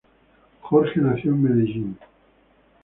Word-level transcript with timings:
Jorge 0.61 0.99
nació 0.99 1.29
en 1.33 1.43
Medellín. 1.43 1.97